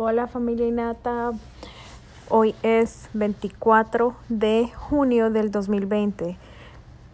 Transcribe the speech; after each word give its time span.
Hola 0.00 0.28
familia 0.28 0.68
Inata, 0.68 1.32
hoy 2.28 2.54
es 2.62 3.10
24 3.14 4.14
de 4.28 4.70
junio 4.72 5.28
del 5.28 5.50
2020. 5.50 6.36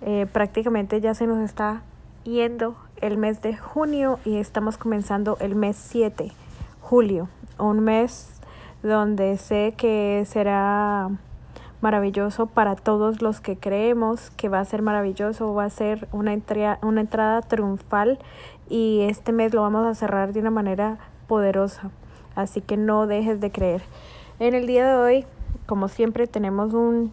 Eh, 0.02 0.26
prácticamente 0.30 1.00
ya 1.00 1.14
se 1.14 1.26
nos 1.26 1.38
está 1.38 1.80
yendo 2.24 2.76
el 3.00 3.16
mes 3.16 3.40
de 3.40 3.56
junio 3.56 4.20
y 4.26 4.36
estamos 4.36 4.76
comenzando 4.76 5.38
el 5.40 5.54
mes 5.54 5.78
7, 5.78 6.30
julio, 6.82 7.30
un 7.58 7.80
mes 7.80 8.28
donde 8.82 9.38
sé 9.38 9.72
que 9.78 10.22
será 10.26 11.08
maravilloso 11.80 12.48
para 12.48 12.76
todos 12.76 13.22
los 13.22 13.40
que 13.40 13.56
creemos 13.56 14.28
que 14.28 14.50
va 14.50 14.60
a 14.60 14.64
ser 14.66 14.82
maravilloso, 14.82 15.54
va 15.54 15.64
a 15.64 15.70
ser 15.70 16.06
una, 16.12 16.36
una 16.82 17.00
entrada 17.00 17.40
triunfal 17.40 18.18
y 18.68 19.06
este 19.08 19.32
mes 19.32 19.54
lo 19.54 19.62
vamos 19.62 19.86
a 19.86 19.94
cerrar 19.94 20.34
de 20.34 20.40
una 20.40 20.50
manera 20.50 20.98
poderosa. 21.26 21.90
Así 22.34 22.60
que 22.60 22.76
no 22.76 23.06
dejes 23.06 23.40
de 23.40 23.50
creer. 23.50 23.82
En 24.40 24.54
el 24.54 24.66
día 24.66 24.86
de 24.86 24.94
hoy, 24.94 25.26
como 25.66 25.88
siempre, 25.88 26.26
tenemos 26.26 26.74
un 26.74 27.12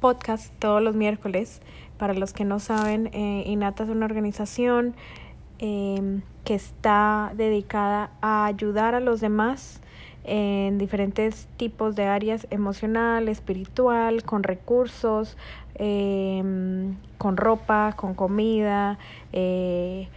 podcast 0.00 0.52
todos 0.58 0.82
los 0.82 0.94
miércoles. 0.94 1.60
Para 1.98 2.14
los 2.14 2.32
que 2.32 2.44
no 2.44 2.60
saben, 2.60 3.08
eh, 3.12 3.42
Inata 3.46 3.84
es 3.84 3.90
una 3.90 4.06
organización 4.06 4.94
em, 5.58 6.22
que 6.44 6.54
está 6.54 7.32
dedicada 7.34 8.10
a 8.20 8.44
ayudar 8.44 8.94
a 8.94 9.00
los 9.00 9.20
demás 9.20 9.80
en 10.24 10.76
diferentes 10.76 11.48
tipos 11.56 11.96
de 11.96 12.04
áreas 12.04 12.46
emocional, 12.50 13.28
espiritual, 13.28 14.22
con 14.24 14.42
recursos, 14.42 15.36
em, 15.76 16.96
con 17.16 17.36
ropa, 17.36 17.94
con 17.96 18.14
comida. 18.14 18.98
Eh, 19.32 20.08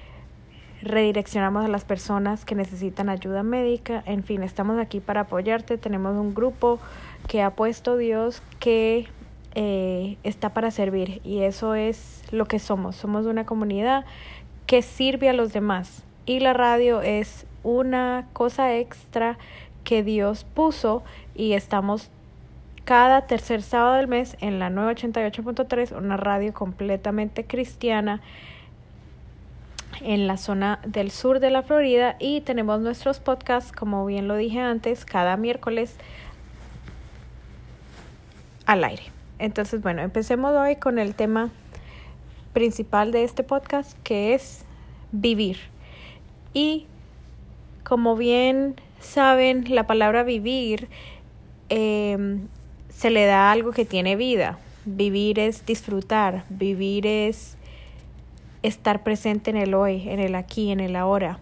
redireccionamos 0.81 1.65
a 1.65 1.67
las 1.67 1.83
personas 1.83 2.45
que 2.45 2.55
necesitan 2.55 3.09
ayuda 3.09 3.43
médica. 3.43 4.03
En 4.05 4.23
fin, 4.23 4.43
estamos 4.43 4.79
aquí 4.79 4.99
para 4.99 5.21
apoyarte. 5.21 5.77
Tenemos 5.77 6.15
un 6.15 6.33
grupo 6.33 6.79
que 7.27 7.41
ha 7.41 7.51
puesto 7.51 7.97
Dios 7.97 8.41
que 8.59 9.07
eh, 9.55 10.17
está 10.23 10.49
para 10.49 10.71
servir 10.71 11.21
y 11.23 11.39
eso 11.39 11.75
es 11.75 12.23
lo 12.31 12.45
que 12.45 12.59
somos. 12.59 12.95
Somos 12.95 13.25
una 13.25 13.45
comunidad 13.45 14.05
que 14.65 14.81
sirve 14.81 15.29
a 15.29 15.33
los 15.33 15.51
demás 15.51 16.03
y 16.25 16.39
la 16.39 16.53
radio 16.53 17.01
es 17.01 17.45
una 17.63 18.27
cosa 18.33 18.75
extra 18.75 19.37
que 19.83 20.03
Dios 20.03 20.43
puso 20.43 21.03
y 21.35 21.53
estamos 21.53 22.09
cada 22.85 23.27
tercer 23.27 23.61
sábado 23.61 23.95
del 23.95 24.07
mes 24.07 24.37
en 24.39 24.59
la 24.59 24.69
988.3, 24.69 25.95
una 25.97 26.17
radio 26.17 26.53
completamente 26.53 27.45
cristiana 27.45 28.21
en 30.01 30.27
la 30.27 30.37
zona 30.37 30.79
del 30.85 31.11
sur 31.11 31.39
de 31.39 31.49
la 31.49 31.63
Florida 31.63 32.15
y 32.19 32.41
tenemos 32.41 32.79
nuestros 32.81 33.19
podcasts, 33.19 33.71
como 33.71 34.05
bien 34.05 34.27
lo 34.27 34.35
dije 34.35 34.59
antes, 34.59 35.05
cada 35.05 35.37
miércoles 35.37 35.95
al 38.65 38.83
aire. 38.83 39.03
Entonces, 39.39 39.81
bueno, 39.81 40.01
empecemos 40.01 40.53
hoy 40.55 40.75
con 40.75 40.99
el 40.99 41.15
tema 41.15 41.49
principal 42.53 43.11
de 43.11 43.23
este 43.23 43.43
podcast, 43.43 43.97
que 44.03 44.33
es 44.33 44.65
vivir. 45.11 45.57
Y 46.53 46.87
como 47.83 48.15
bien 48.15 48.75
saben, 48.99 49.65
la 49.69 49.87
palabra 49.87 50.23
vivir 50.23 50.89
em, 51.69 52.47
se 52.89 53.09
le 53.09 53.25
da 53.25 53.51
algo 53.51 53.71
que 53.71 53.85
tiene 53.85 54.15
vida. 54.15 54.59
Vivir 54.85 55.39
es 55.39 55.65
disfrutar, 55.65 56.43
vivir 56.49 57.07
es 57.07 57.57
estar 58.63 59.03
presente 59.03 59.49
en 59.49 59.57
el 59.57 59.73
hoy, 59.73 60.09
en 60.09 60.19
el 60.19 60.35
aquí, 60.35 60.71
en 60.71 60.79
el 60.79 60.95
ahora. 60.95 61.39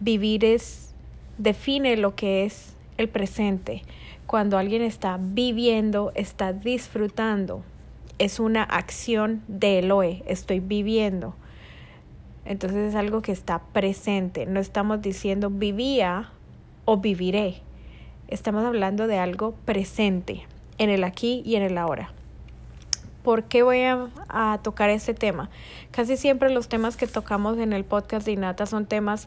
Vivir 0.00 0.44
es, 0.44 0.94
define 1.38 1.96
lo 1.96 2.14
que 2.14 2.44
es 2.44 2.74
el 2.96 3.08
presente. 3.08 3.82
Cuando 4.26 4.58
alguien 4.58 4.82
está 4.82 5.18
viviendo, 5.20 6.12
está 6.14 6.52
disfrutando. 6.52 7.62
Es 8.18 8.40
una 8.40 8.62
acción 8.62 9.42
del 9.48 9.90
hoy, 9.90 10.22
estoy 10.26 10.60
viviendo. 10.60 11.34
Entonces 12.44 12.90
es 12.90 12.94
algo 12.94 13.22
que 13.22 13.32
está 13.32 13.60
presente. 13.72 14.46
No 14.46 14.60
estamos 14.60 15.02
diciendo 15.02 15.50
vivía 15.50 16.30
o 16.84 16.98
viviré. 16.98 17.56
Estamos 18.28 18.64
hablando 18.64 19.06
de 19.06 19.18
algo 19.18 19.54
presente, 19.64 20.46
en 20.78 20.90
el 20.90 21.04
aquí 21.04 21.42
y 21.44 21.56
en 21.56 21.62
el 21.62 21.78
ahora. 21.78 22.12
¿Por 23.24 23.44
qué 23.44 23.64
voy 23.64 23.80
a, 23.82 24.60
tocar 24.62 24.90
este 24.90 25.14
tema? 25.14 25.50
Casi 25.90 26.16
siempre 26.16 26.50
los 26.50 26.68
temas 26.68 26.96
que 26.96 27.08
tocamos 27.08 27.58
en 27.58 27.72
el 27.72 27.84
podcast 27.84 28.24
de 28.24 28.32
Inata 28.32 28.66
son 28.66 28.86
temas 28.86 29.26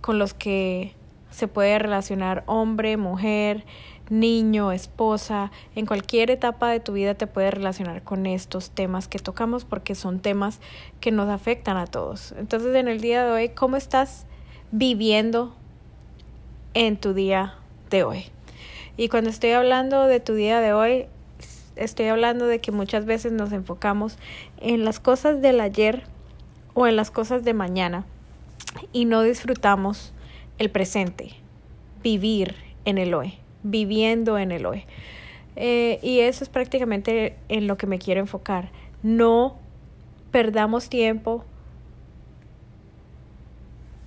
con 0.00 0.20
los 0.20 0.32
que 0.32 0.94
se 1.32 1.48
puede 1.48 1.76
relacionar 1.80 2.44
hombre, 2.46 2.96
mujer, 2.96 3.64
niño, 4.10 4.70
esposa, 4.70 5.50
en 5.74 5.86
cualquier 5.86 6.30
etapa 6.30 6.68
de 6.70 6.78
tu 6.78 6.92
vida 6.92 7.14
te 7.14 7.26
puedes 7.26 7.52
relacionar 7.52 8.02
con 8.02 8.26
estos 8.26 8.70
temas 8.70 9.08
que 9.08 9.18
tocamos 9.18 9.64
porque 9.64 9.96
son 9.96 10.20
temas 10.20 10.60
que 11.00 11.10
nos 11.10 11.28
afectan 11.28 11.76
a 11.76 11.86
todos. 11.86 12.32
Entonces, 12.38 12.76
en 12.76 12.86
el 12.86 13.00
día 13.00 13.24
de 13.24 13.32
hoy, 13.32 13.48
¿cómo 13.48 13.76
estás 13.76 14.26
viviendo 14.70 15.54
en 16.74 16.96
tu 16.96 17.14
día 17.14 17.54
de 17.90 18.04
hoy. 18.04 18.26
Y 18.96 19.08
cuando 19.08 19.30
estoy 19.30 19.50
hablando 19.50 20.06
de 20.06 20.20
tu 20.20 20.34
día 20.34 20.60
de 20.60 20.72
hoy, 20.72 21.06
estoy 21.76 22.06
hablando 22.06 22.46
de 22.46 22.60
que 22.60 22.72
muchas 22.72 23.04
veces 23.04 23.32
nos 23.32 23.52
enfocamos 23.52 24.16
en 24.58 24.84
las 24.84 25.00
cosas 25.00 25.40
del 25.40 25.60
ayer 25.60 26.02
o 26.74 26.86
en 26.86 26.96
las 26.96 27.10
cosas 27.10 27.44
de 27.44 27.54
mañana 27.54 28.04
y 28.92 29.04
no 29.04 29.22
disfrutamos 29.22 30.12
el 30.58 30.70
presente, 30.70 31.30
vivir 32.02 32.54
en 32.84 32.98
el 32.98 33.14
hoy, 33.14 33.34
viviendo 33.62 34.38
en 34.38 34.52
el 34.52 34.66
hoy. 34.66 34.84
Eh, 35.56 35.98
y 36.02 36.20
eso 36.20 36.44
es 36.44 36.50
prácticamente 36.50 37.36
en 37.48 37.66
lo 37.66 37.76
que 37.76 37.86
me 37.86 37.98
quiero 37.98 38.20
enfocar. 38.20 38.70
No 39.02 39.56
perdamos 40.30 40.88
tiempo 40.88 41.44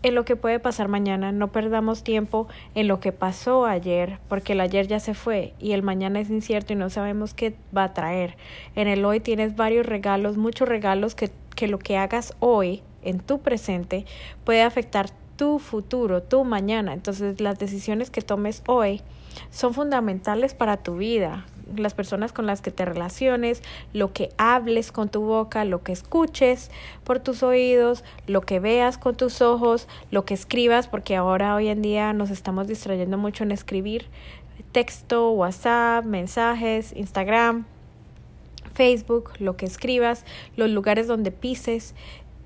en 0.03 0.15
lo 0.15 0.25
que 0.25 0.35
puede 0.35 0.59
pasar 0.59 0.89
mañana, 0.89 1.31
no 1.31 1.51
perdamos 1.51 2.03
tiempo 2.03 2.47
en 2.75 2.87
lo 2.87 2.99
que 2.99 3.13
pasó 3.13 3.65
ayer, 3.65 4.19
porque 4.27 4.53
el 4.53 4.59
ayer 4.59 4.87
ya 4.87 4.99
se 4.99 5.13
fue 5.13 5.53
y 5.59 5.71
el 5.71 5.81
mañana 5.81 6.19
es 6.19 6.29
incierto 6.29 6.73
y 6.73 6.75
no 6.75 6.89
sabemos 6.89 7.33
qué 7.33 7.55
va 7.75 7.85
a 7.85 7.93
traer. 7.93 8.35
En 8.75 8.87
el 8.87 9.05
hoy 9.05 9.21
tienes 9.21 9.55
varios 9.55 9.85
regalos, 9.85 10.37
muchos 10.37 10.67
regalos 10.67 11.15
que, 11.15 11.31
que 11.55 11.67
lo 11.67 11.79
que 11.79 11.97
hagas 11.97 12.35
hoy 12.39 12.83
en 13.01 13.19
tu 13.19 13.39
presente 13.39 14.05
puede 14.43 14.61
afectar 14.61 15.09
tu 15.37 15.59
futuro, 15.59 16.21
tu 16.21 16.43
mañana. 16.43 16.93
Entonces 16.93 17.39
las 17.39 17.57
decisiones 17.57 18.09
que 18.09 18.21
tomes 18.21 18.61
hoy 18.67 19.01
son 19.51 19.73
fundamentales 19.73 20.53
para 20.53 20.77
tu 20.77 20.97
vida 20.97 21.45
las 21.75 21.93
personas 21.93 22.31
con 22.31 22.45
las 22.45 22.61
que 22.61 22.71
te 22.71 22.85
relaciones, 22.85 23.61
lo 23.93 24.13
que 24.13 24.29
hables 24.37 24.91
con 24.91 25.09
tu 25.09 25.21
boca, 25.21 25.65
lo 25.65 25.83
que 25.83 25.91
escuches 25.91 26.71
por 27.03 27.19
tus 27.19 27.43
oídos, 27.43 28.03
lo 28.27 28.41
que 28.41 28.59
veas 28.59 28.97
con 28.97 29.15
tus 29.15 29.41
ojos, 29.41 29.87
lo 30.11 30.25
que 30.25 30.33
escribas, 30.33 30.87
porque 30.87 31.15
ahora 31.15 31.55
hoy 31.55 31.67
en 31.67 31.81
día 31.81 32.13
nos 32.13 32.29
estamos 32.29 32.67
distrayendo 32.67 33.17
mucho 33.17 33.43
en 33.43 33.51
escribir 33.51 34.07
texto, 34.71 35.31
WhatsApp, 35.31 36.05
mensajes, 36.05 36.93
Instagram, 36.95 37.65
Facebook, 38.73 39.31
lo 39.39 39.55
que 39.55 39.65
escribas, 39.65 40.25
los 40.57 40.69
lugares 40.69 41.07
donde 41.07 41.31
pises, 41.31 41.93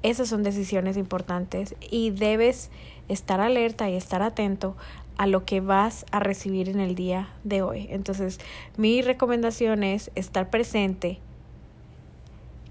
esas 0.04 0.30
son 0.30 0.44
decisiones 0.44 0.98
importantes 0.98 1.76
y 1.90 2.12
debes 2.12 2.70
estar 3.08 3.40
alerta 3.40 3.90
y 3.90 3.96
estar 3.96 4.22
atento 4.22 4.76
a 5.18 5.28
lo 5.28 5.46
que 5.46 5.62
vas 5.62 6.06
a 6.12 6.20
recibir 6.20 6.70
en 6.70 6.80
el 6.80 6.96
día 6.96 7.30
de 7.44 7.62
hoy. 7.62 7.88
Entonces, 7.90 8.40
mi 8.78 9.02
recomendación 9.02 9.84
es 9.84 10.12
estar 10.16 10.50
presente, 10.50 11.20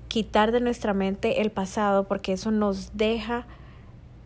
quitar 0.09 0.53
de 0.53 0.61
nuestra 0.61 0.95
mente 0.95 1.43
el 1.43 1.51
pasado, 1.51 2.05
porque 2.05 2.33
eso 2.33 2.51
nos 2.51 2.97
deja, 2.97 3.47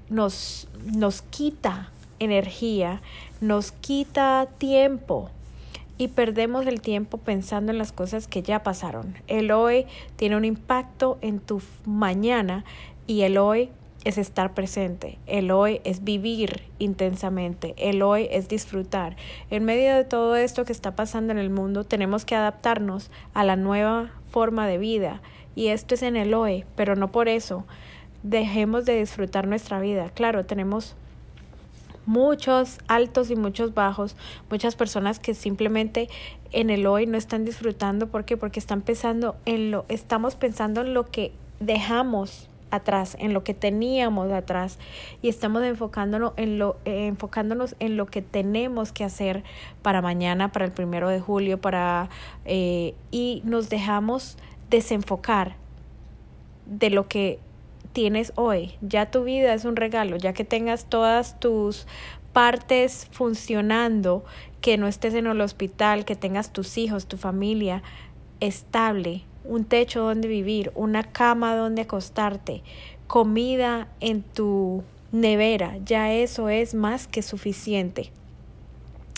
nos, 0.08 0.68
nos 0.84 1.22
quita 1.22 1.90
energía, 2.18 3.00
nos 3.40 3.72
quita 3.72 4.48
tiempo 4.58 5.30
y 5.96 6.08
perdemos 6.08 6.66
el 6.66 6.80
tiempo 6.80 7.18
pensando 7.18 7.72
en 7.72 7.78
las 7.78 7.92
cosas 7.92 8.26
que 8.26 8.42
ya 8.42 8.62
pasaron. 8.62 9.16
El 9.26 9.50
hoy 9.50 9.86
tiene 10.16 10.36
un 10.36 10.44
impacto 10.44 11.18
en 11.20 11.40
tu 11.40 11.60
mañana 11.84 12.64
y 13.06 13.22
el 13.22 13.36
hoy 13.36 13.70
es 14.04 14.18
estar 14.18 14.54
presente, 14.54 15.18
el 15.26 15.50
hoy 15.50 15.80
es 15.84 16.04
vivir 16.04 16.62
intensamente, 16.78 17.74
el 17.76 18.02
hoy 18.02 18.28
es 18.30 18.48
disfrutar. 18.48 19.16
En 19.50 19.64
medio 19.64 19.94
de 19.94 20.04
todo 20.04 20.36
esto 20.36 20.64
que 20.64 20.72
está 20.72 20.96
pasando 20.96 21.32
en 21.32 21.38
el 21.38 21.50
mundo, 21.50 21.84
tenemos 21.84 22.24
que 22.24 22.34
adaptarnos 22.34 23.10
a 23.34 23.44
la 23.44 23.56
nueva 23.56 24.10
forma 24.30 24.66
de 24.66 24.78
vida 24.78 25.20
y 25.54 25.68
esto 25.68 25.94
es 25.94 26.02
en 26.02 26.16
el 26.16 26.34
hoy, 26.34 26.64
pero 26.76 26.96
no 26.96 27.12
por 27.12 27.28
eso 27.28 27.64
dejemos 28.22 28.84
de 28.84 28.98
disfrutar 28.98 29.46
nuestra 29.46 29.80
vida. 29.80 30.10
Claro, 30.10 30.44
tenemos 30.46 30.94
muchos 32.06 32.78
altos 32.88 33.30
y 33.30 33.36
muchos 33.36 33.74
bajos, 33.74 34.16
muchas 34.50 34.74
personas 34.74 35.18
que 35.18 35.34
simplemente 35.34 36.08
en 36.52 36.70
el 36.70 36.86
hoy 36.86 37.06
no 37.06 37.16
están 37.16 37.44
disfrutando, 37.44 38.08
¿por 38.08 38.24
qué? 38.24 38.36
Porque 38.36 38.60
están 38.60 38.82
pensando 38.82 39.36
en 39.46 39.70
lo 39.70 39.84
estamos 39.88 40.34
pensando 40.34 40.80
en 40.80 40.94
lo 40.94 41.06
que 41.06 41.32
dejamos 41.60 42.49
atrás, 42.70 43.16
en 43.18 43.32
lo 43.32 43.44
que 43.44 43.54
teníamos 43.54 44.32
atrás 44.32 44.78
y 45.22 45.28
estamos 45.28 45.62
enfocándonos 45.62 46.32
en 46.36 46.58
lo, 46.58 46.76
eh, 46.84 47.06
enfocándonos 47.06 47.76
en 47.78 47.96
lo 47.96 48.06
que 48.06 48.22
tenemos 48.22 48.92
que 48.92 49.04
hacer 49.04 49.42
para 49.82 50.02
mañana, 50.02 50.52
para 50.52 50.64
el 50.64 50.72
primero 50.72 51.08
de 51.08 51.20
julio, 51.20 51.60
para 51.60 52.08
eh, 52.44 52.94
y 53.10 53.42
nos 53.44 53.68
dejamos 53.68 54.36
desenfocar 54.70 55.56
de 56.66 56.90
lo 56.90 57.08
que 57.08 57.40
tienes 57.92 58.32
hoy. 58.36 58.72
Ya 58.80 59.10
tu 59.10 59.24
vida 59.24 59.52
es 59.54 59.64
un 59.64 59.76
regalo, 59.76 60.16
ya 60.16 60.32
que 60.32 60.44
tengas 60.44 60.86
todas 60.86 61.38
tus 61.40 61.86
partes 62.32 63.08
funcionando, 63.10 64.24
que 64.60 64.76
no 64.76 64.86
estés 64.86 65.14
en 65.14 65.26
el 65.26 65.40
hospital, 65.40 66.04
que 66.04 66.16
tengas 66.16 66.52
tus 66.52 66.78
hijos, 66.78 67.06
tu 67.06 67.16
familia 67.16 67.82
estable, 68.40 69.24
un 69.44 69.64
techo 69.64 70.02
donde 70.02 70.28
vivir, 70.28 70.72
una 70.74 71.02
cama 71.02 71.56
donde 71.56 71.82
acostarte, 71.82 72.62
comida 73.06 73.88
en 74.00 74.22
tu 74.22 74.82
nevera, 75.12 75.78
ya 75.84 76.12
eso 76.12 76.48
es 76.48 76.74
más 76.74 77.06
que 77.06 77.22
suficiente. 77.22 78.12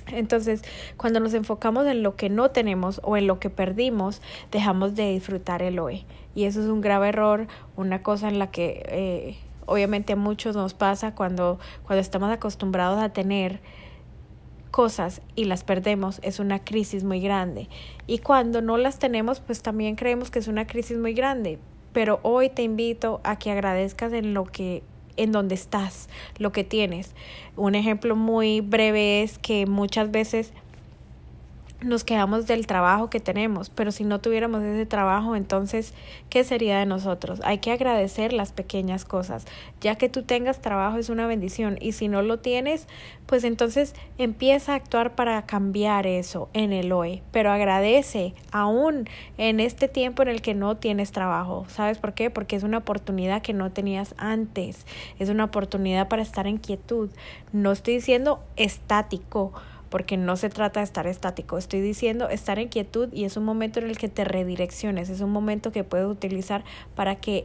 Entonces, 0.08 0.62
cuando 0.96 1.20
nos 1.20 1.34
enfocamos 1.34 1.86
en 1.86 2.02
lo 2.02 2.16
que 2.16 2.28
no 2.28 2.50
tenemos 2.50 3.00
o 3.04 3.16
en 3.16 3.26
lo 3.26 3.38
que 3.38 3.50
perdimos, 3.50 4.20
dejamos 4.50 4.94
de 4.94 5.12
disfrutar 5.12 5.62
el 5.62 5.78
hoy. 5.78 6.04
Y 6.34 6.44
eso 6.44 6.60
es 6.60 6.68
un 6.68 6.80
grave 6.80 7.08
error, 7.08 7.46
una 7.76 8.02
cosa 8.02 8.28
en 8.28 8.38
la 8.38 8.50
que 8.50 8.82
eh, 8.88 9.36
obviamente 9.66 10.14
a 10.14 10.16
muchos 10.16 10.56
nos 10.56 10.74
pasa 10.74 11.14
cuando, 11.14 11.58
cuando 11.84 12.00
estamos 12.00 12.30
acostumbrados 12.30 13.00
a 13.00 13.10
tener 13.10 13.60
cosas 14.72 15.22
y 15.36 15.44
las 15.44 15.62
perdemos, 15.62 16.18
es 16.24 16.40
una 16.40 16.64
crisis 16.64 17.04
muy 17.04 17.20
grande. 17.20 17.68
Y 18.08 18.18
cuando 18.18 18.60
no 18.60 18.76
las 18.76 18.98
tenemos, 18.98 19.38
pues 19.38 19.62
también 19.62 19.94
creemos 19.94 20.32
que 20.32 20.40
es 20.40 20.48
una 20.48 20.66
crisis 20.66 20.98
muy 20.98 21.14
grande. 21.14 21.60
Pero 21.92 22.18
hoy 22.24 22.48
te 22.48 22.62
invito 22.62 23.20
a 23.22 23.38
que 23.38 23.52
agradezcas 23.52 24.12
en 24.12 24.34
lo 24.34 24.46
que 24.46 24.82
en 25.16 25.30
donde 25.30 25.54
estás, 25.54 26.08
lo 26.38 26.52
que 26.52 26.64
tienes. 26.64 27.14
Un 27.54 27.74
ejemplo 27.74 28.16
muy 28.16 28.62
breve 28.62 29.22
es 29.22 29.38
que 29.38 29.66
muchas 29.66 30.10
veces 30.10 30.52
nos 31.84 32.04
quedamos 32.04 32.46
del 32.46 32.66
trabajo 32.66 33.10
que 33.10 33.20
tenemos, 33.20 33.70
pero 33.70 33.92
si 33.92 34.04
no 34.04 34.20
tuviéramos 34.20 34.62
ese 34.62 34.86
trabajo, 34.86 35.36
entonces, 35.36 35.94
¿qué 36.30 36.44
sería 36.44 36.78
de 36.78 36.86
nosotros? 36.86 37.40
Hay 37.44 37.58
que 37.58 37.72
agradecer 37.72 38.32
las 38.32 38.52
pequeñas 38.52 39.04
cosas. 39.04 39.46
Ya 39.80 39.96
que 39.96 40.08
tú 40.08 40.22
tengas 40.22 40.60
trabajo 40.60 40.98
es 40.98 41.08
una 41.08 41.26
bendición 41.26 41.78
y 41.80 41.92
si 41.92 42.08
no 42.08 42.22
lo 42.22 42.38
tienes, 42.38 42.86
pues 43.26 43.44
entonces 43.44 43.94
empieza 44.18 44.72
a 44.72 44.76
actuar 44.76 45.14
para 45.14 45.42
cambiar 45.46 46.06
eso 46.06 46.48
en 46.52 46.72
el 46.72 46.92
hoy, 46.92 47.22
pero 47.32 47.50
agradece 47.50 48.34
aún 48.50 49.08
en 49.38 49.60
este 49.60 49.88
tiempo 49.88 50.22
en 50.22 50.28
el 50.28 50.42
que 50.42 50.54
no 50.54 50.76
tienes 50.76 51.12
trabajo. 51.12 51.64
¿Sabes 51.68 51.98
por 51.98 52.14
qué? 52.14 52.30
Porque 52.30 52.56
es 52.56 52.62
una 52.62 52.78
oportunidad 52.78 53.42
que 53.42 53.52
no 53.52 53.70
tenías 53.72 54.14
antes, 54.18 54.86
es 55.18 55.28
una 55.28 55.44
oportunidad 55.44 56.08
para 56.08 56.22
estar 56.22 56.46
en 56.46 56.58
quietud. 56.58 57.10
No 57.52 57.72
estoy 57.72 57.94
diciendo 57.94 58.42
estático, 58.56 59.52
porque 59.92 60.16
no 60.16 60.36
se 60.36 60.48
trata 60.48 60.80
de 60.80 60.84
estar 60.84 61.06
estático, 61.06 61.58
estoy 61.58 61.82
diciendo 61.82 62.30
estar 62.30 62.58
en 62.58 62.68
quietud 62.68 63.10
y 63.12 63.24
es 63.24 63.36
un 63.36 63.44
momento 63.44 63.78
en 63.78 63.88
el 63.88 63.98
que 63.98 64.08
te 64.08 64.24
redirecciones, 64.24 65.10
es 65.10 65.20
un 65.20 65.30
momento 65.30 65.70
que 65.70 65.84
puedes 65.84 66.06
utilizar 66.06 66.64
para 66.94 67.16
que 67.16 67.44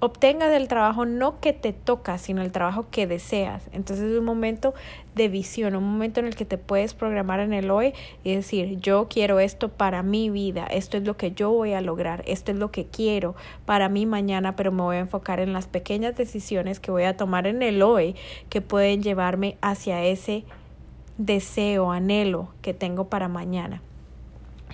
obtengas 0.00 0.52
el 0.52 0.68
trabajo 0.68 1.04
no 1.06 1.40
que 1.40 1.52
te 1.52 1.72
toca, 1.72 2.18
sino 2.18 2.42
el 2.42 2.52
trabajo 2.52 2.86
que 2.90 3.06
deseas. 3.06 3.64
Entonces 3.72 4.12
es 4.12 4.18
un 4.18 4.24
momento 4.24 4.74
de 5.14 5.28
visión, 5.28 5.74
un 5.74 5.84
momento 5.84 6.20
en 6.20 6.26
el 6.26 6.36
que 6.36 6.44
te 6.44 6.58
puedes 6.58 6.94
programar 6.94 7.40
en 7.40 7.52
el 7.52 7.70
hoy 7.70 7.94
y 8.22 8.34
decir, 8.34 8.78
yo 8.78 9.08
quiero 9.08 9.40
esto 9.40 9.68
para 9.68 10.02
mi 10.02 10.30
vida, 10.30 10.66
esto 10.66 10.96
es 10.96 11.04
lo 11.04 11.16
que 11.16 11.32
yo 11.32 11.50
voy 11.50 11.72
a 11.72 11.80
lograr, 11.80 12.22
esto 12.26 12.52
es 12.52 12.58
lo 12.58 12.70
que 12.70 12.86
quiero 12.86 13.34
para 13.66 13.88
mí 13.88 14.06
mañana, 14.06 14.54
pero 14.54 14.70
me 14.70 14.82
voy 14.82 14.96
a 14.96 15.00
enfocar 15.00 15.40
en 15.40 15.52
las 15.52 15.66
pequeñas 15.66 16.16
decisiones 16.16 16.78
que 16.78 16.90
voy 16.90 17.02
a 17.02 17.16
tomar 17.16 17.46
en 17.46 17.62
el 17.62 17.82
hoy 17.82 18.14
que 18.48 18.60
pueden 18.60 19.02
llevarme 19.02 19.56
hacia 19.60 20.04
ese 20.04 20.44
deseo, 21.16 21.90
anhelo 21.90 22.48
que 22.62 22.72
tengo 22.74 23.08
para 23.08 23.26
mañana. 23.26 23.82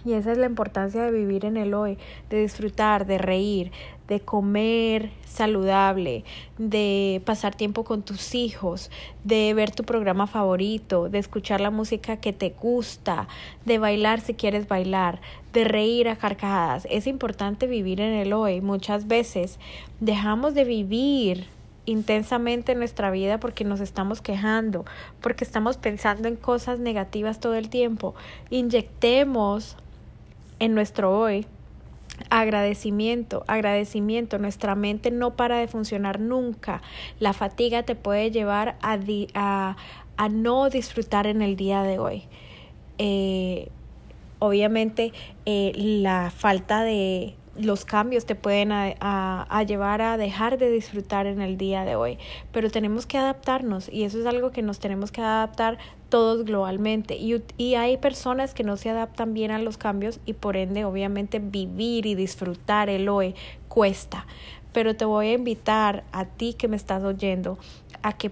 Y 0.05 0.13
esa 0.13 0.33
es 0.33 0.39
la 0.39 0.47
importancia 0.47 1.03
de 1.03 1.11
vivir 1.11 1.47
en 1.47 1.57
el 1.57 1.73
hoy, 1.73 1.97
de 2.29 2.41
disfrutar, 2.41 3.07
de 3.07 3.17
reír, 3.17 3.73
de 4.07 4.21
comer 4.21 5.11
saludable, 5.27 6.25
de 6.59 7.23
pasar 7.25 7.55
tiempo 7.55 7.85
con 7.85 8.03
tus 8.03 8.35
hijos, 8.35 8.91
de 9.25 9.55
ver 9.55 9.71
tu 9.71 9.85
programa 9.85 10.27
favorito, 10.27 11.09
de 11.09 11.19
escuchar 11.19 11.61
la 11.61 11.71
música 11.71 12.19
que 12.19 12.35
te 12.35 12.51
gusta, 12.51 13.29
de 13.65 13.79
bailar 13.79 14.21
si 14.21 14.35
quieres 14.35 14.69
bailar, 14.69 15.21
de 15.55 15.65
reír 15.65 16.09
a 16.09 16.17
carcajadas. 16.17 16.87
Es 16.91 17.07
importante 17.07 17.67
vivir 17.67 18.01
en 18.01 18.13
el 18.13 18.35
hoy. 18.35 18.61
Muchas 18.61 19.09
veces 19.09 19.59
dejamos 20.01 20.55
de 20.55 20.65
vivir 20.65 21.47
intensamente 21.87 22.73
en 22.73 22.79
nuestra 22.79 23.11
vida 23.11 23.39
porque 23.39 23.65
nos 23.65 23.81
estamos 23.81 24.21
quejando, 24.21 24.85
porque 25.21 25.45
estamos 25.45 25.77
pensando 25.77 26.29
en 26.29 26.37
cosas 26.37 26.79
negativas 26.79 27.41
todo 27.41 27.55
el 27.55 27.69
tiempo. 27.69 28.15
Inyectemos 28.51 29.77
en 30.59 30.75
nuestro 30.75 31.19
hoy 31.19 31.47
agradecimiento, 32.31 33.45
agradecimiento. 33.47 34.39
Nuestra 34.39 34.75
mente 34.75 35.11
no 35.11 35.37
para 35.37 35.59
de 35.59 35.69
funcionar 35.69 36.21
nunca. 36.21 36.83
La 37.19 37.33
fatiga 37.33 37.83
te 37.83 37.95
puede 37.95 38.31
llevar 38.31 38.77
a, 38.83 38.99
a, 39.35 39.77
a 40.17 40.29
no 40.29 40.71
disfrutar 40.71 41.27
en 41.27 41.43
el 41.43 41.57
día 41.57 41.83
de 41.83 41.99
hoy. 41.99 42.23
Eh, 42.99 43.69
obviamente 44.39 45.13
eh, 45.47 45.73
la 45.75 46.31
falta 46.31 46.85
de 46.85 47.35
los 47.57 47.85
cambios 47.85 48.27
te 48.27 48.35
pueden 48.35 48.73
a, 48.73 49.65
llevar 49.67 50.03
a 50.03 50.17
dejar 50.17 50.59
de 50.59 50.71
disfrutar 50.71 51.27
en 51.27 51.41
el 51.41 51.57
día 51.57 51.85
de 51.85 51.97
hoy, 51.97 52.19
pero 52.53 52.71
tenemos 52.71 53.07
que 53.07 53.19
adaptarnos 53.19 53.89
y 53.89 54.05
eso 54.05 54.19
es 54.21 54.27
algo 54.27 54.51
que 54.51 54.63
nos 54.63 54.79
tenemos 54.79 55.13
que 55.13 55.21
adaptar 55.21 55.79
todos 56.09 56.45
globalmente. 56.45 57.17
Y, 57.17 57.43
y 57.57 57.75
hay 57.75 57.97
personas 57.97 58.55
que 58.55 58.65
no 58.65 58.77
se 58.77 58.91
adaptan 58.91 59.35
bien 59.35 59.51
a 59.51 59.59
los 59.59 59.79
cambios 59.79 60.21
y 60.27 60.35
por 60.35 60.57
ende 60.57 60.85
obviamente 60.85 61.39
vivir 61.39 62.07
y 62.07 62.15
disfrutar 62.15 62.91
el 62.91 63.09
hoy 63.09 63.35
cuesta, 63.69 64.27
pero 64.73 64.97
te 64.97 65.05
voy 65.05 65.29
a 65.29 65.33
invitar 65.33 66.05
a 66.13 66.25
ti 66.25 66.55
que 66.55 66.69
me 66.69 66.77
estás 66.77 67.03
oyendo 67.05 67.59
a 68.03 68.13
que 68.13 68.31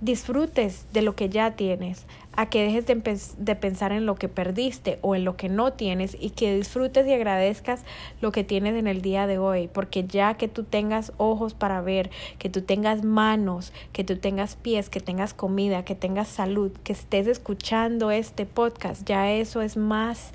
disfrutes 0.00 0.86
de 0.92 1.02
lo 1.02 1.16
que 1.16 1.28
ya 1.28 1.52
tienes, 1.52 2.06
a 2.36 2.48
que 2.48 2.62
dejes 2.62 2.86
de, 2.86 3.56
pensar 3.56 3.90
en 3.90 4.06
lo 4.06 4.14
que 4.14 4.28
perdiste 4.28 5.00
o 5.02 5.16
en 5.16 5.24
lo 5.24 5.36
que 5.36 5.48
no 5.48 5.72
tienes 5.72 6.16
y 6.20 6.30
que 6.30 6.54
disfrutes 6.54 7.04
y 7.06 7.12
agradezcas 7.12 7.82
lo 8.20 8.30
que 8.30 8.44
tienes 8.44 8.76
en 8.76 8.86
el 8.86 9.02
día 9.02 9.26
de 9.26 9.38
hoy, 9.38 9.66
porque 9.66 10.04
ya 10.04 10.34
que 10.34 10.46
tú 10.46 10.62
tengas 10.62 11.12
ojos 11.16 11.54
para 11.54 11.80
ver, 11.80 12.10
que 12.38 12.48
tú 12.48 12.62
tengas 12.62 13.02
manos, 13.02 13.72
que 13.92 14.04
tú 14.04 14.18
tengas 14.18 14.54
pies, 14.54 14.88
que 14.88 15.00
tengas 15.00 15.34
comida, 15.34 15.84
que 15.84 15.96
tengas 15.96 16.28
salud, 16.28 16.70
que 16.84 16.92
estés 16.92 17.26
escuchando 17.26 18.12
este 18.12 18.46
podcast, 18.46 19.04
ya 19.04 19.32
eso 19.32 19.62
es 19.62 19.76
más 19.76 20.32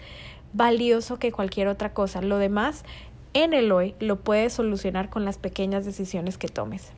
valioso 0.52 1.20
que 1.20 1.32
cualquier 1.32 1.70
otra 1.70 1.94
cosa. 1.94 2.22
Lo 2.22 2.38
demás 2.38 2.84
en 3.34 3.54
el 3.54 3.72
hoy 3.72 3.96
lo 4.00 4.20
puedes 4.20 4.52
solucionar 4.52 5.10
con 5.10 5.24
las 5.24 5.38
pequeñas 5.38 5.86
decisiones 5.86 6.38
que 6.38 6.50
tomes. 6.50 6.92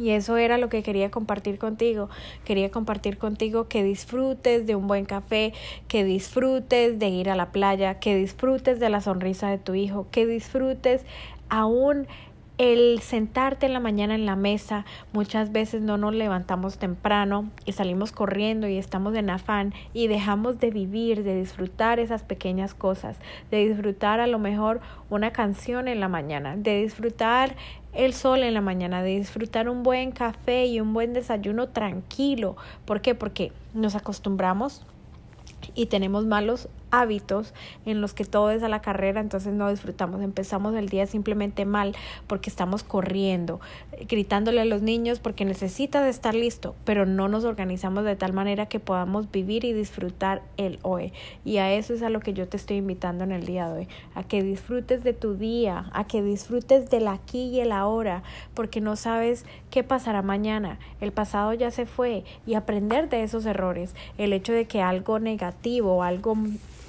Y 0.00 0.10
eso 0.10 0.38
era 0.38 0.56
lo 0.56 0.70
que 0.70 0.82
quería 0.82 1.10
compartir 1.10 1.58
contigo. 1.58 2.08
Quería 2.46 2.70
compartir 2.70 3.18
contigo 3.18 3.68
que 3.68 3.84
disfrutes 3.84 4.66
de 4.66 4.74
un 4.74 4.86
buen 4.86 5.04
café, 5.04 5.52
que 5.88 6.04
disfrutes 6.04 6.98
de 6.98 7.08
ir 7.10 7.28
a 7.28 7.36
la 7.36 7.52
playa, 7.52 7.98
que 8.00 8.16
disfrutes 8.16 8.80
de 8.80 8.88
la 8.88 9.02
sonrisa 9.02 9.50
de 9.50 9.58
tu 9.58 9.74
hijo, 9.74 10.06
que 10.10 10.26
disfrutes 10.26 11.04
aún 11.50 12.06
el 12.60 13.00
sentarte 13.00 13.64
en 13.64 13.72
la 13.72 13.80
mañana 13.80 14.14
en 14.14 14.26
la 14.26 14.36
mesa, 14.36 14.84
muchas 15.14 15.50
veces 15.50 15.80
no 15.80 15.96
nos 15.96 16.14
levantamos 16.14 16.76
temprano 16.76 17.48
y 17.64 17.72
salimos 17.72 18.12
corriendo 18.12 18.68
y 18.68 18.76
estamos 18.76 19.14
en 19.14 19.30
afán 19.30 19.72
y 19.94 20.08
dejamos 20.08 20.58
de 20.60 20.70
vivir, 20.70 21.24
de 21.24 21.40
disfrutar 21.40 21.98
esas 21.98 22.22
pequeñas 22.22 22.74
cosas, 22.74 23.16
de 23.50 23.66
disfrutar 23.66 24.20
a 24.20 24.26
lo 24.26 24.38
mejor 24.38 24.82
una 25.08 25.32
canción 25.32 25.88
en 25.88 26.00
la 26.00 26.08
mañana, 26.08 26.54
de 26.54 26.82
disfrutar 26.82 27.56
el 27.94 28.12
sol 28.12 28.42
en 28.42 28.52
la 28.52 28.60
mañana, 28.60 29.02
de 29.02 29.16
disfrutar 29.16 29.70
un 29.70 29.82
buen 29.82 30.12
café 30.12 30.66
y 30.66 30.82
un 30.82 30.92
buen 30.92 31.14
desayuno 31.14 31.70
tranquilo. 31.70 32.58
¿Por 32.84 33.00
qué? 33.00 33.14
Porque 33.14 33.52
nos 33.72 33.94
acostumbramos 33.94 34.84
y 35.74 35.86
tenemos 35.86 36.26
malos 36.26 36.68
hábitos 36.90 37.54
en 37.86 38.00
los 38.00 38.14
que 38.14 38.24
todo 38.24 38.50
es 38.50 38.62
a 38.62 38.68
la 38.68 38.82
carrera, 38.82 39.20
entonces 39.20 39.52
no 39.52 39.70
disfrutamos. 39.70 40.22
Empezamos 40.22 40.74
el 40.74 40.88
día 40.88 41.06
simplemente 41.06 41.64
mal 41.64 41.94
porque 42.26 42.50
estamos 42.50 42.82
corriendo, 42.82 43.60
gritándole 44.08 44.60
a 44.60 44.64
los 44.64 44.82
niños 44.82 45.20
porque 45.20 45.44
necesitas 45.44 46.06
estar 46.06 46.34
listo, 46.34 46.74
pero 46.84 47.06
no 47.06 47.28
nos 47.28 47.44
organizamos 47.44 48.04
de 48.04 48.16
tal 48.16 48.32
manera 48.32 48.66
que 48.66 48.80
podamos 48.80 49.30
vivir 49.30 49.64
y 49.64 49.72
disfrutar 49.72 50.42
el 50.56 50.78
hoy. 50.82 51.12
Y 51.44 51.58
a 51.58 51.72
eso 51.72 51.94
es 51.94 52.02
a 52.02 52.10
lo 52.10 52.20
que 52.20 52.32
yo 52.32 52.48
te 52.48 52.56
estoy 52.56 52.78
invitando 52.78 53.24
en 53.24 53.32
el 53.32 53.46
día 53.46 53.68
de 53.68 53.80
hoy, 53.80 53.88
a 54.14 54.22
que 54.22 54.42
disfrutes 54.42 55.04
de 55.04 55.12
tu 55.12 55.36
día, 55.36 55.90
a 55.92 56.06
que 56.06 56.22
disfrutes 56.22 56.90
del 56.90 57.08
aquí 57.08 57.48
y 57.48 57.60
el 57.60 57.72
ahora, 57.72 58.22
porque 58.54 58.80
no 58.80 58.96
sabes 58.96 59.44
qué 59.70 59.84
pasará 59.84 60.22
mañana. 60.22 60.78
El 61.00 61.12
pasado 61.12 61.52
ya 61.54 61.70
se 61.70 61.86
fue 61.86 62.24
y 62.46 62.54
aprender 62.54 63.08
de 63.08 63.22
esos 63.22 63.46
errores, 63.46 63.94
el 64.18 64.32
hecho 64.32 64.52
de 64.52 64.66
que 64.66 64.82
algo 64.82 65.18
negativo, 65.18 66.02
algo 66.02 66.36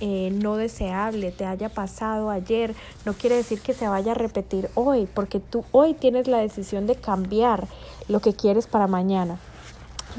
eh, 0.02 0.32
no 0.34 0.58
deseable 0.58 1.32
te 1.32 1.46
haya 1.46 1.70
pasado 1.70 2.32
ayer, 2.32 2.74
no 3.06 3.14
quiere 3.14 3.36
decir 3.36 3.62
que 3.62 3.76
se 3.76 3.88
vaya 3.88 4.14
a 4.14 4.16
repetir 4.16 4.70
hoy, 4.74 5.08
porque 5.14 5.40
tú 5.40 5.64
hoy 5.72 5.94
tienes 5.94 6.28
la 6.28 6.40
decisión 6.40 6.88
de 6.88 6.96
cambiar 6.96 7.68
lo 8.08 8.20
que 8.20 8.34
quieres 8.34 8.66
para 8.66 8.88
mañana. 8.88 9.38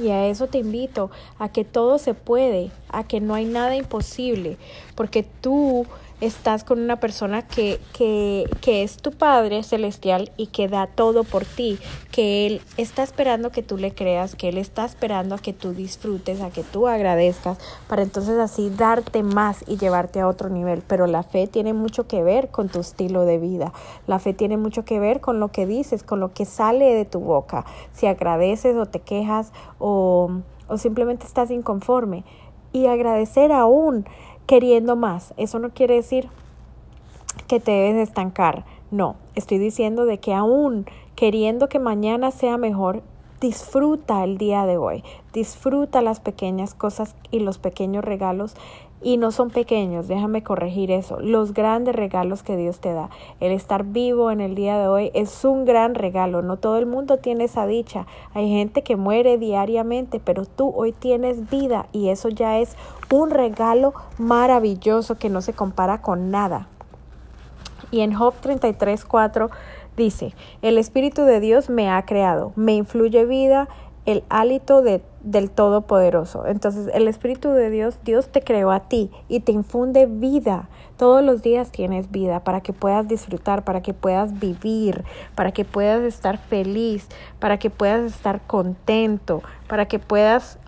Y 0.01 0.11
a 0.11 0.27
eso 0.29 0.47
te 0.47 0.59
invito, 0.59 1.11
a 1.39 1.49
que 1.51 1.65
todo 1.65 1.99
se 1.99 2.15
puede, 2.15 2.71
a 2.91 3.05
que 3.05 3.21
no 3.21 3.35
hay 3.35 3.45
nada 3.45 3.75
imposible, 3.75 4.57
porque 4.95 5.23
tú 5.23 5.85
estás 6.23 6.63
con 6.63 6.79
una 6.79 7.01
persona 7.01 7.43
que, 7.43 7.81
que, 7.93 8.49
que 8.61 8.85
es 8.85 8.97
tu 8.99 9.11
Padre 9.11 9.65
Celestial 9.65 10.31
y 10.37 10.47
que 10.47 10.69
da 10.69 10.87
todo 10.87 11.25
por 11.25 11.45
ti, 11.45 11.81
que 12.13 12.47
Él 12.47 12.61
está 12.77 13.03
esperando 13.03 13.51
que 13.51 13.65
tú 13.65 13.77
le 13.77 13.93
creas, 13.93 14.37
que 14.37 14.49
Él 14.49 14.57
está 14.57 14.85
esperando 14.85 15.35
a 15.35 15.39
que 15.39 15.53
tú 15.53 15.73
disfrutes, 15.73 16.41
a 16.41 16.51
que 16.51 16.63
tú 16.63 16.87
agradezcas, 16.87 17.59
para 17.89 18.03
entonces 18.03 18.39
así 18.39 18.71
darte 18.71 19.25
más 19.25 19.65
y 19.67 19.79
llevarte 19.79 20.21
a 20.21 20.29
otro 20.29 20.49
nivel. 20.49 20.85
Pero 20.87 21.09
la 21.09 21.25
fe 21.25 21.49
tiene 21.49 21.73
mucho 21.73 22.07
que 22.07 22.23
ver 22.23 22.51
con 22.51 22.69
tu 22.69 22.79
estilo 22.79 23.25
de 23.25 23.39
vida, 23.39 23.73
la 24.07 24.21
fe 24.21 24.33
tiene 24.33 24.57
mucho 24.57 24.85
que 24.85 25.01
ver 25.01 25.21
con 25.21 25.41
lo 25.41 25.49
que 25.49 25.67
dices, 25.67 26.05
con 26.05 26.21
lo 26.21 26.33
que 26.33 26.45
sale 26.45 26.95
de 26.95 27.05
tu 27.05 27.19
boca, 27.19 27.65
si 27.93 28.07
agradeces 28.07 28.77
o 28.77 28.87
te 28.87 29.01
quejas 29.01 29.53
o, 29.81 30.31
o 30.69 30.79
simplemente 30.79 31.27
estás 31.27 31.51
inconforme. 31.51 32.25
Y 32.75 32.87
agradecer 32.87 33.53
aún 33.53 34.07
queriendo 34.47 34.97
más. 34.97 35.35
Eso 35.37 35.59
no 35.59 35.71
quiere 35.71 35.95
decir 35.95 36.29
que 37.49 37.61
te 37.61 37.73
debes 37.73 38.09
estancar. 38.09 38.65
No, 38.91 39.17
estoy 39.35 39.59
diciendo 39.59 40.05
de 40.05 40.19
que 40.19 40.35
aún 40.35 40.87
queriendo 41.17 41.69
que 41.69 41.79
mañana 41.79 42.31
sea 42.31 42.59
mejor, 42.59 43.03
disfruta 43.41 44.23
el 44.23 44.39
día 44.39 44.67
de 44.67 44.77
hoy, 44.77 45.03
disfruta 45.33 46.01
las 46.01 46.21
pequeñas 46.21 46.75
cosas 46.75 47.17
y 47.31 47.41
los 47.41 47.59
pequeños 47.59 48.05
regalos 48.05 48.55
y 49.03 49.17
no 49.17 49.33
son 49.33 49.51
pequeños, 49.51 50.09
déjame 50.09 50.43
corregir 50.43 50.91
eso, 50.91 51.21
los 51.21 51.55
grandes 51.55 51.95
regalos 51.95 52.43
que 52.43 52.57
Dios 52.57 52.81
te 52.81 52.93
da. 52.93 53.11
El 53.41 53.53
estar 53.53 53.85
vivo 53.85 54.31
en 54.31 54.41
el 54.41 54.55
día 54.55 54.79
de 54.79 54.87
hoy 54.87 55.11
es 55.15 55.45
un 55.45 55.65
gran 55.65 55.95
regalo, 55.95 56.43
no 56.43 56.57
todo 56.57 56.79
el 56.79 56.87
mundo 56.87 57.19
tiene 57.19 57.45
esa 57.45 57.67
dicha. 57.67 58.07
Hay 58.35 58.49
gente 58.49 58.83
que 58.83 58.97
muere 58.97 59.39
diariamente, 59.39 60.21
pero 60.21 60.45
tú 60.45 60.73
hoy 60.75 60.93
tienes 60.93 61.51
vida 61.51 61.87
y 61.93 62.09
eso 62.09 62.29
ya 62.29 62.59
es 62.59 62.77
un 63.11 63.31
regalo 63.31 63.93
maravilloso 64.19 65.17
que 65.17 65.29
no 65.29 65.41
se 65.41 65.53
compara 65.53 66.01
con 66.01 66.31
nada. 66.31 66.69
Y 67.91 68.01
en 68.01 68.15
Job 68.15 68.35
33, 68.41 69.05
4 69.05 69.51
dice, 69.97 70.35
el 70.63 70.79
Espíritu 70.79 71.23
de 71.23 71.41
Dios 71.41 71.69
me 71.69 71.91
ha 71.91 72.03
creado, 72.07 72.53
me 72.57 72.75
influye 72.75 73.27
vida, 73.27 73.69
el 74.07 74.25
hálito 74.31 74.83
de, 74.83 75.03
del 75.23 75.51
Todopoderoso. 75.51 76.47
Entonces, 76.47 76.91
el 76.95 77.09
Espíritu 77.09 77.51
de 77.51 77.71
Dios, 77.71 77.99
Dios 78.05 78.29
te 78.29 78.43
creó 78.43 78.71
a 78.71 78.81
ti 78.81 79.11
y 79.29 79.41
te 79.41 79.53
infunde 79.53 80.07
vida. 80.07 80.69
Todos 80.97 81.25
los 81.25 81.43
días 81.43 81.71
tienes 81.71 82.11
vida 82.11 82.41
para 82.41 82.61
que 82.61 82.73
puedas 82.73 83.09
disfrutar, 83.09 83.65
para 83.65 83.83
que 83.83 83.95
puedas 83.95 84.39
vivir, 84.39 85.05
para 85.35 85.53
que 85.53 85.65
puedas 85.65 86.03
estar 86.03 86.39
feliz, 86.39 87.09
para 87.39 87.59
que 87.59 87.71
puedas 87.71 88.03
estar 88.03 88.41
contento, 88.47 89.43
para 89.69 89.87
que 89.87 89.99
puedas 89.99 90.59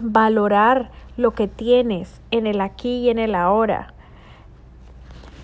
valorar 0.00 0.90
lo 1.16 1.32
que 1.32 1.48
tienes 1.48 2.20
en 2.30 2.46
el 2.46 2.60
aquí 2.60 2.96
y 2.96 3.10
en 3.10 3.18
el 3.18 3.34
ahora. 3.34 3.94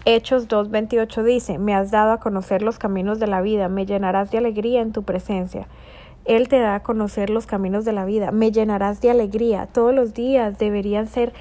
Hechos 0.07 0.49
2.28 0.49 1.23
dice, 1.23 1.59
me 1.59 1.75
has 1.75 1.91
dado 1.91 2.13
a 2.13 2.21
conocer 2.21 2.63
los 2.63 2.79
caminos 2.79 3.21
de 3.21 3.27
la 3.27 3.43
vida, 3.43 3.69
me 3.69 3.85
llenarás 3.85 4.31
de 4.31 4.39
alegría 4.39 4.81
en 4.81 4.93
tu 4.93 5.03
presencia. 5.03 5.67
Él 6.25 6.49
te 6.49 6.59
da 6.59 6.77
a 6.77 6.83
conocer 6.83 7.31
los 7.31 7.47
caminos 7.47 7.85
de 7.85 7.93
la 7.93 8.05
vida, 8.05 8.31
me 8.31 8.53
llenarás 8.53 9.01
de 9.01 9.11
alegría. 9.11 9.67
Todos 9.67 9.95
los 9.95 10.15
días 10.15 10.59
deberían 10.59 11.07
ser 11.07 11.33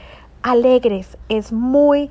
alegres. 0.41 1.17
Es 1.27 1.51
muy 1.51 2.09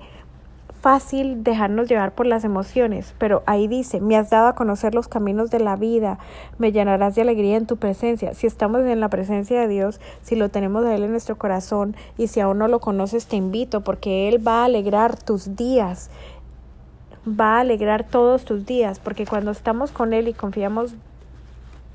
fácil 0.80 1.42
dejarnos 1.42 1.88
llevar 1.88 2.12
por 2.12 2.26
las 2.26 2.44
emociones, 2.44 3.14
pero 3.18 3.42
ahí 3.46 3.66
dice, 3.66 4.00
me 4.00 4.16
has 4.16 4.30
dado 4.30 4.48
a 4.48 4.54
conocer 4.54 4.94
los 4.94 5.08
caminos 5.08 5.50
de 5.50 5.60
la 5.60 5.76
vida, 5.76 6.18
me 6.58 6.72
llenarás 6.72 7.14
de 7.14 7.22
alegría 7.22 7.56
en 7.56 7.66
tu 7.66 7.76
presencia. 7.76 8.32
Si 8.34 8.46
estamos 8.46 8.82
en 8.82 9.00
la 9.00 9.08
presencia 9.08 9.60
de 9.60 9.68
Dios, 9.68 10.00
si 10.22 10.36
lo 10.36 10.50
tenemos 10.50 10.84
a 10.84 10.94
Él 10.94 11.02
en 11.02 11.10
nuestro 11.10 11.36
corazón 11.36 11.96
y 12.16 12.28
si 12.28 12.40
aún 12.40 12.58
no 12.58 12.68
lo 12.68 12.80
conoces, 12.80 13.26
te 13.26 13.36
invito 13.36 13.80
porque 13.80 14.28
Él 14.28 14.46
va 14.46 14.62
a 14.62 14.66
alegrar 14.66 15.20
tus 15.20 15.56
días, 15.56 16.10
va 17.28 17.56
a 17.56 17.60
alegrar 17.60 18.04
todos 18.04 18.44
tus 18.44 18.64
días, 18.64 19.00
porque 19.00 19.26
cuando 19.26 19.50
estamos 19.50 19.90
con 19.90 20.12
Él 20.12 20.28
y 20.28 20.32
confiamos 20.32 20.94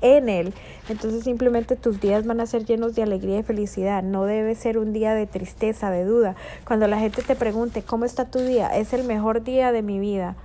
en 0.04 0.28
Él, 0.28 0.52
entonces 0.88 1.24
simplemente 1.24 1.76
tus 1.76 2.00
días 2.00 2.26
van 2.26 2.40
a 2.40 2.46
ser 2.46 2.64
llenos 2.64 2.94
de 2.94 3.02
alegría 3.02 3.38
y 3.38 3.42
felicidad. 3.42 4.02
No 4.02 4.24
debe 4.24 4.54
ser 4.54 4.78
un 4.78 4.92
día 4.92 5.14
de 5.14 5.26
tristeza, 5.26 5.90
de 5.90 6.04
duda. 6.04 6.36
Cuando 6.66 6.86
la 6.86 6.98
gente 6.98 7.22
te 7.22 7.34
pregunte, 7.34 7.82
¿cómo 7.82 8.04
está 8.04 8.26
tu 8.26 8.38
día? 8.38 8.68
Es 8.68 8.92
el 8.92 9.04
mejor 9.04 9.42
día 9.42 9.72
de 9.72 9.82
mi 9.82 9.98
vida 9.98 10.36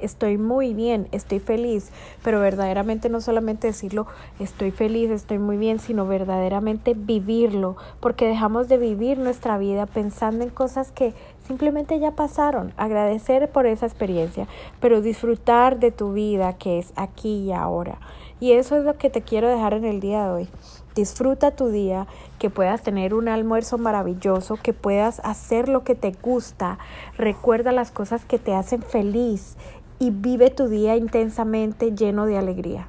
estoy 0.00 0.38
muy 0.38 0.74
bien, 0.74 1.08
estoy 1.12 1.40
feliz, 1.40 1.90
pero 2.22 2.40
verdaderamente 2.40 3.08
no 3.08 3.20
solamente 3.20 3.68
decirlo, 3.68 4.06
estoy 4.38 4.70
feliz, 4.70 5.10
estoy 5.10 5.38
muy 5.38 5.56
bien, 5.56 5.78
sino 5.78 6.06
verdaderamente 6.06 6.94
vivirlo, 6.94 7.76
porque 8.00 8.26
dejamos 8.26 8.68
de 8.68 8.78
vivir 8.78 9.18
nuestra 9.18 9.58
vida 9.58 9.86
pensando 9.86 10.44
en 10.44 10.50
cosas 10.50 10.92
que 10.92 11.14
simplemente 11.46 11.98
ya 11.98 12.12
pasaron, 12.12 12.72
agradecer 12.76 13.50
por 13.50 13.66
esa 13.66 13.86
experiencia, 13.86 14.46
pero 14.80 15.00
disfrutar 15.00 15.78
de 15.78 15.92
tu 15.92 16.12
vida 16.12 16.54
que 16.54 16.78
es 16.78 16.92
aquí 16.96 17.44
y 17.44 17.52
ahora. 17.52 17.98
Y 18.40 18.52
eso 18.52 18.76
es 18.76 18.84
lo 18.84 18.98
que 18.98 19.10
te 19.10 19.22
quiero 19.22 19.48
dejar 19.48 19.74
en 19.74 19.84
el 19.84 20.00
día 20.00 20.24
de 20.24 20.30
hoy. 20.30 20.48
Disfruta 20.96 21.50
tu 21.50 21.68
día, 21.68 22.06
que 22.38 22.48
puedas 22.48 22.82
tener 22.82 23.12
un 23.12 23.28
almuerzo 23.28 23.76
maravilloso, 23.76 24.58
que 24.62 24.72
puedas 24.72 25.20
hacer 25.24 25.68
lo 25.68 25.84
que 25.84 25.94
te 25.94 26.12
gusta. 26.22 26.78
Recuerda 27.18 27.70
las 27.70 27.90
cosas 27.90 28.24
que 28.24 28.38
te 28.38 28.54
hacen 28.54 28.80
feliz 28.80 29.58
y 29.98 30.10
vive 30.10 30.48
tu 30.48 30.68
día 30.68 30.96
intensamente 30.96 31.94
lleno 31.94 32.24
de 32.24 32.38
alegría. 32.38 32.88